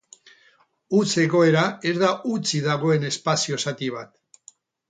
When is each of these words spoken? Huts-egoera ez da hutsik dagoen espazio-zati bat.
Huts-egoera 0.99 1.67
ez 1.91 1.95
da 2.05 2.09
hutsik 2.31 2.67
dagoen 2.71 3.09
espazio-zati 3.13 3.95
bat. 4.01 4.53